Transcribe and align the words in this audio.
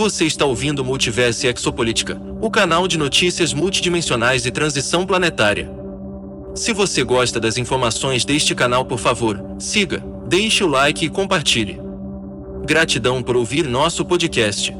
Você 0.00 0.24
está 0.24 0.46
ouvindo 0.46 0.82
Multiverse 0.82 1.46
Exopolítica, 1.46 2.18
o 2.40 2.50
canal 2.50 2.88
de 2.88 2.96
notícias 2.96 3.52
multidimensionais 3.52 4.46
e 4.46 4.50
transição 4.50 5.04
planetária. 5.04 5.70
Se 6.54 6.72
você 6.72 7.04
gosta 7.04 7.38
das 7.38 7.58
informações 7.58 8.24
deste 8.24 8.54
canal, 8.54 8.86
por 8.86 8.98
favor, 8.98 9.38
siga, 9.58 10.02
deixe 10.26 10.64
o 10.64 10.68
like 10.68 11.04
e 11.04 11.10
compartilhe. 11.10 11.78
Gratidão 12.64 13.22
por 13.22 13.36
ouvir 13.36 13.68
nosso 13.68 14.02
podcast. 14.02 14.74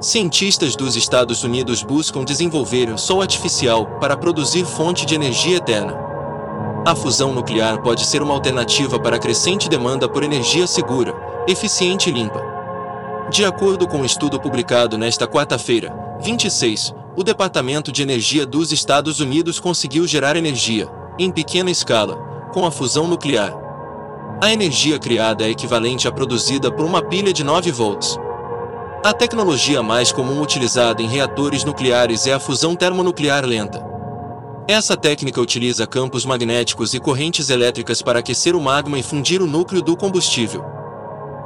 Cientistas 0.00 0.74
dos 0.74 0.96
Estados 0.96 1.44
Unidos 1.44 1.82
buscam 1.82 2.24
desenvolver 2.24 2.88
o 2.88 2.96
sol 2.96 3.20
artificial 3.20 3.84
para 4.00 4.16
produzir 4.16 4.64
fonte 4.64 5.04
de 5.04 5.14
energia 5.14 5.58
eterna. 5.58 5.94
A 6.86 6.96
fusão 6.96 7.34
nuclear 7.34 7.82
pode 7.82 8.06
ser 8.06 8.22
uma 8.22 8.32
alternativa 8.32 8.98
para 8.98 9.16
a 9.16 9.18
crescente 9.18 9.68
demanda 9.68 10.08
por 10.08 10.22
energia 10.22 10.66
segura, 10.66 11.14
eficiente 11.46 12.08
e 12.08 12.12
limpa. 12.14 12.42
De 13.30 13.44
acordo 13.44 13.86
com 13.86 13.98
um 13.98 14.04
estudo 14.06 14.40
publicado 14.40 14.96
nesta 14.96 15.26
quarta-feira, 15.26 15.94
26, 16.22 16.94
o 17.14 17.22
Departamento 17.22 17.92
de 17.92 18.02
Energia 18.02 18.46
dos 18.46 18.72
Estados 18.72 19.20
Unidos 19.20 19.60
conseguiu 19.60 20.06
gerar 20.06 20.34
energia, 20.34 20.88
em 21.18 21.30
pequena 21.30 21.70
escala, 21.70 22.16
com 22.54 22.64
a 22.64 22.70
fusão 22.70 23.06
nuclear. 23.06 23.54
A 24.42 24.50
energia 24.50 24.98
criada 24.98 25.44
é 25.44 25.50
equivalente 25.50 26.08
à 26.08 26.10
produzida 26.10 26.72
por 26.72 26.86
uma 26.86 27.02
pilha 27.02 27.34
de 27.34 27.44
9 27.44 27.70
volts. 27.70 28.18
A 29.02 29.14
tecnologia 29.14 29.82
mais 29.82 30.12
comum 30.12 30.42
utilizada 30.42 31.00
em 31.00 31.08
reatores 31.08 31.64
nucleares 31.64 32.26
é 32.26 32.34
a 32.34 32.38
fusão 32.38 32.76
termonuclear 32.76 33.46
lenta. 33.46 33.82
Essa 34.68 34.94
técnica 34.94 35.40
utiliza 35.40 35.86
campos 35.86 36.26
magnéticos 36.26 36.92
e 36.92 37.00
correntes 37.00 37.48
elétricas 37.48 38.02
para 38.02 38.18
aquecer 38.18 38.54
o 38.54 38.60
magma 38.60 38.98
e 38.98 39.02
fundir 39.02 39.40
o 39.40 39.46
núcleo 39.46 39.80
do 39.80 39.96
combustível. 39.96 40.62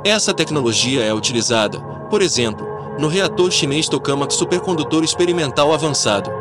Essa 0.05 0.35
tecnologia 0.35 1.05
é 1.05 1.15
utilizada, 1.15 1.79
por 2.11 2.23
exemplo, 2.23 2.67
no 2.99 3.07
reator 3.07 3.53
chinês 3.53 3.89
Tokamak 3.89 4.35
Supercondutor 4.35 5.05
Experimental 5.05 5.73
Avançado. 5.73 6.33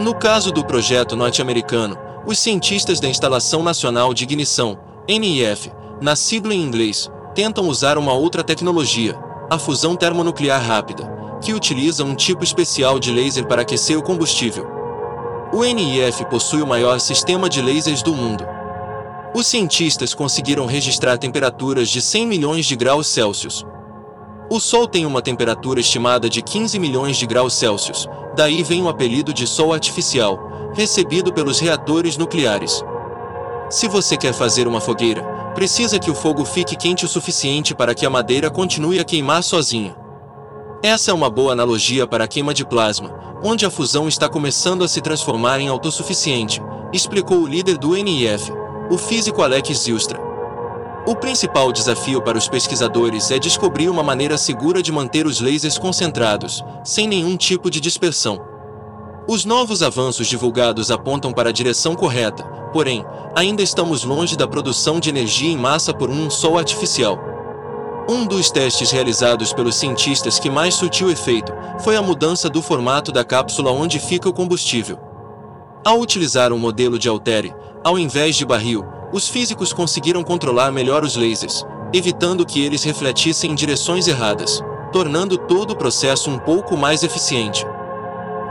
No 0.00 0.16
caso 0.16 0.50
do 0.50 0.64
projeto 0.64 1.14
norte-americano, 1.14 1.96
os 2.26 2.40
cientistas 2.40 2.98
da 2.98 3.08
Instalação 3.08 3.62
Nacional 3.62 4.12
de 4.12 4.24
Ignição, 4.24 4.80
NIF, 5.08 5.70
na 6.02 6.16
sigla 6.16 6.52
em 6.52 6.60
inglês, 6.60 7.08
tentam 7.36 7.68
usar 7.68 7.96
uma 7.96 8.12
outra 8.12 8.42
tecnologia, 8.42 9.16
a 9.50 9.58
fusão 9.58 9.94
termonuclear 9.94 10.62
rápida, 10.62 11.38
que 11.40 11.52
utiliza 11.52 12.04
um 12.04 12.14
tipo 12.14 12.42
especial 12.42 12.98
de 12.98 13.12
laser 13.12 13.46
para 13.46 13.62
aquecer 13.62 13.98
o 13.98 14.02
combustível. 14.02 14.66
O 15.52 15.62
NIF 15.62 16.24
possui 16.26 16.62
o 16.62 16.66
maior 16.66 16.98
sistema 16.98 17.48
de 17.48 17.60
lasers 17.60 18.02
do 18.02 18.14
mundo. 18.14 18.44
Os 19.34 19.46
cientistas 19.46 20.14
conseguiram 20.14 20.66
registrar 20.66 21.18
temperaturas 21.18 21.88
de 21.88 22.00
100 22.00 22.26
milhões 22.26 22.66
de 22.66 22.74
graus 22.76 23.06
Celsius. 23.06 23.64
O 24.50 24.60
Sol 24.60 24.86
tem 24.86 25.06
uma 25.06 25.22
temperatura 25.22 25.80
estimada 25.80 26.28
de 26.28 26.42
15 26.42 26.78
milhões 26.78 27.16
de 27.16 27.26
graus 27.26 27.54
Celsius, 27.54 28.08
daí 28.36 28.62
vem 28.62 28.82
o 28.82 28.88
apelido 28.88 29.32
de 29.32 29.46
Sol 29.46 29.72
artificial, 29.72 30.72
recebido 30.74 31.32
pelos 31.32 31.60
reatores 31.60 32.16
nucleares. 32.16 32.82
Se 33.70 33.88
você 33.88 34.16
quer 34.16 34.32
fazer 34.32 34.68
uma 34.68 34.80
fogueira, 34.80 35.33
precisa 35.54 35.98
que 35.98 36.10
o 36.10 36.14
fogo 36.14 36.44
fique 36.44 36.76
quente 36.76 37.04
o 37.04 37.08
suficiente 37.08 37.74
para 37.74 37.94
que 37.94 38.04
a 38.04 38.10
madeira 38.10 38.50
continue 38.50 38.98
a 38.98 39.04
queimar 39.04 39.42
sozinha. 39.42 39.96
Essa 40.82 41.12
é 41.12 41.14
uma 41.14 41.30
boa 41.30 41.52
analogia 41.52 42.06
para 42.06 42.24
a 42.24 42.28
queima 42.28 42.52
de 42.52 42.66
plasma, 42.66 43.38
onde 43.42 43.64
a 43.64 43.70
fusão 43.70 44.08
está 44.08 44.28
começando 44.28 44.84
a 44.84 44.88
se 44.88 45.00
transformar 45.00 45.60
em 45.60 45.68
autossuficiente, 45.68 46.60
explicou 46.92 47.38
o 47.38 47.46
líder 47.46 47.78
do 47.78 47.94
NIF, 47.94 48.52
o 48.90 48.98
físico 48.98 49.42
Alex 49.42 49.78
Zilstra. 49.78 50.20
O 51.06 51.14
principal 51.14 51.70
desafio 51.70 52.20
para 52.22 52.38
os 52.38 52.48
pesquisadores 52.48 53.30
é 53.30 53.38
descobrir 53.38 53.88
uma 53.88 54.02
maneira 54.02 54.38
segura 54.38 54.82
de 54.82 54.90
manter 54.90 55.26
os 55.26 55.40
lasers 55.40 55.78
concentrados, 55.78 56.64
sem 56.82 57.06
nenhum 57.06 57.36
tipo 57.36 57.70
de 57.70 57.80
dispersão. 57.80 58.40
Os 59.28 59.44
novos 59.44 59.82
avanços 59.82 60.26
divulgados 60.26 60.90
apontam 60.90 61.32
para 61.32 61.50
a 61.50 61.52
direção 61.52 61.94
correta, 61.94 62.44
porém, 62.74 63.06
ainda 63.36 63.62
estamos 63.62 64.02
longe 64.02 64.36
da 64.36 64.48
produção 64.48 64.98
de 64.98 65.08
energia 65.08 65.48
em 65.48 65.56
massa 65.56 65.94
por 65.94 66.10
um 66.10 66.28
sol 66.28 66.58
artificial. 66.58 67.16
Um 68.08 68.26
dos 68.26 68.50
testes 68.50 68.90
realizados 68.90 69.52
pelos 69.52 69.76
cientistas 69.76 70.40
que 70.40 70.50
mais 70.50 70.74
surtiu 70.74 71.08
efeito 71.08 71.52
foi 71.84 71.94
a 71.94 72.02
mudança 72.02 72.50
do 72.50 72.60
formato 72.60 73.12
da 73.12 73.24
cápsula 73.24 73.70
onde 73.70 74.00
fica 74.00 74.28
o 74.28 74.32
combustível. 74.32 74.98
Ao 75.84 76.00
utilizar 76.00 76.52
um 76.52 76.58
modelo 76.58 76.98
de 76.98 77.08
altere, 77.08 77.54
ao 77.84 77.96
invés 77.96 78.34
de 78.34 78.44
barril, 78.44 78.84
os 79.12 79.28
físicos 79.28 79.72
conseguiram 79.72 80.24
controlar 80.24 80.72
melhor 80.72 81.04
os 81.04 81.14
lasers, 81.14 81.64
evitando 81.92 82.44
que 82.44 82.60
eles 82.60 82.82
refletissem 82.82 83.52
em 83.52 83.54
direções 83.54 84.08
erradas, 84.08 84.60
tornando 84.90 85.38
todo 85.38 85.70
o 85.70 85.76
processo 85.76 86.28
um 86.28 86.38
pouco 86.38 86.76
mais 86.76 87.04
eficiente. 87.04 87.64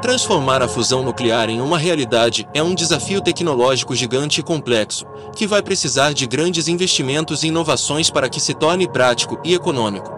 Transformar 0.04 0.62
a 0.62 0.68
fusão 0.68 1.02
nuclear 1.02 1.50
em 1.50 1.62
uma 1.62 1.78
realidade 1.78 2.46
é 2.54 2.62
um 2.62 2.76
desafio 2.76 3.22
tecnológico 3.22 3.96
gigante 3.96 4.42
e 4.42 4.44
complexo, 4.44 5.06
que 5.34 5.48
vai 5.48 5.62
precisar 5.62 6.14
de 6.14 6.28
grandes 6.28 6.68
investimentos 6.68 7.42
e 7.42 7.48
inovações 7.48 8.10
para 8.10 8.28
que 8.28 8.42
se 8.42 8.54
torne 8.54 8.86
prático 8.86 9.40
e 9.46 9.54
econômico. 9.54 10.12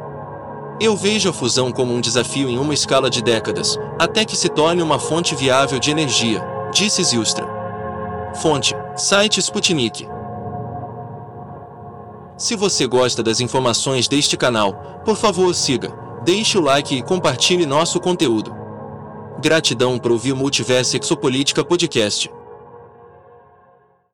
Eu 0.81 0.97
vejo 0.97 1.29
a 1.29 1.34
fusão 1.34 1.72
como 1.72 1.94
um 1.94 2.01
desafio 2.01 2.50
em 2.50 2.57
uma 2.57 2.73
escala 2.73 3.12
de 3.12 3.22
décadas, 3.22 3.78
até 4.00 4.25
que 4.25 4.35
se 4.35 4.50
torne 4.50 4.81
uma 4.81 4.97
fonte 4.97 5.35
viável 5.35 5.78
de 5.78 5.91
energia, 5.91 6.44
disse 6.73 7.03
Zilstra. 7.03 7.47
Fonte: 8.41 8.75
Site 8.96 9.40
Sputnik. 9.40 10.07
Se 12.35 12.56
você 12.56 12.88
gosta 12.88 13.22
das 13.22 13.40
informações 13.40 14.07
deste 14.07 14.35
canal, 14.35 14.73
por 15.06 15.16
favor 15.16 15.53
siga, 15.53 15.96
deixe 16.23 16.57
o 16.57 16.62
like 16.62 16.96
e 16.96 17.03
compartilhe 17.03 17.67
nosso 17.67 18.00
conteúdo. 18.00 18.65
Gratidão 19.40 20.00
por 20.00 20.12
ouvir 20.12 20.34
Multiverso 20.34 20.97
Exopolítica 20.97 21.63
Podcast. 21.63 22.29